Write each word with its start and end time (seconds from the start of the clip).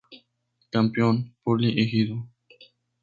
Campeón: 0.71 1.35
Poli 1.43 1.79
Ejido. 1.79 2.27